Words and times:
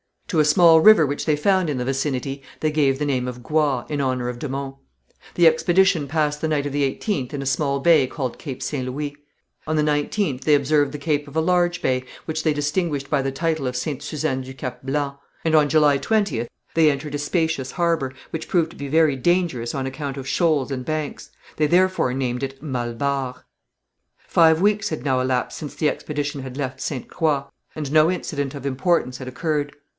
To 0.29 0.39
a 0.39 0.45
small 0.45 0.79
river 0.79 1.05
which 1.05 1.25
they 1.25 1.35
found 1.35 1.69
in 1.69 1.77
the 1.77 1.85
vicinity 1.85 2.41
they 2.61 2.71
gave 2.71 2.97
the 2.97 3.05
name 3.05 3.27
of 3.27 3.43
Gua, 3.43 3.85
in 3.87 3.99
honour 4.01 4.29
of 4.29 4.39
de 4.39 4.47
Monts. 4.49 4.77
The 5.35 5.45
expedition 5.45 6.07
passed 6.07 6.39
the 6.41 6.47
night 6.47 6.65
of 6.65 6.71
the 6.71 6.83
18th 6.89 7.33
in 7.33 7.41
a 7.41 7.45
small 7.45 7.81
bay 7.81 8.07
called 8.07 8.39
Cape 8.39 8.63
St. 8.63 8.87
Louis. 8.87 9.15
On 9.67 9.75
the 9.75 9.83
19th 9.83 10.41
they 10.45 10.55
observed 10.55 10.93
the 10.93 10.97
cape 10.97 11.27
of 11.27 11.35
a 11.35 11.41
large 11.41 11.81
bay, 11.81 12.05
which 12.25 12.43
they 12.43 12.53
distinguished 12.53 13.09
by 13.09 13.21
the 13.21 13.31
title 13.31 13.67
of 13.67 13.75
Ste. 13.75 14.01
Suzanne 14.01 14.41
du 14.41 14.53
Cap 14.53 14.81
Blanc, 14.83 15.17
and 15.43 15.53
on 15.53 15.67
July 15.69 15.99
20th 15.99 16.47
they 16.73 16.89
entered 16.89 17.13
a 17.13 17.19
spacious 17.19 17.71
harbour, 17.71 18.13
which 18.29 18.47
proved 18.47 18.71
to 18.71 18.77
be 18.77 18.87
very 18.87 19.17
dangerous 19.17 19.75
on 19.75 19.85
account 19.85 20.15
of 20.17 20.27
shoals 20.27 20.71
and 20.71 20.85
banks; 20.85 21.29
they 21.57 21.67
therefore 21.67 22.13
named 22.13 22.41
it 22.41 22.63
Mallebarre. 22.63 23.43
Five 24.27 24.61
weeks 24.61 24.89
had 24.89 25.03
now 25.05 25.19
elapsed 25.19 25.57
since 25.57 25.75
the 25.75 25.89
expedition 25.89 26.41
had 26.41 26.55
left 26.57 26.79
Ste. 26.79 27.07
Croix, 27.09 27.43
and 27.75 27.91
no 27.91 28.09
incident 28.09 28.55
of 28.55 28.65
importance 28.65 29.17
had 29.17 29.27
occurred. 29.27 29.73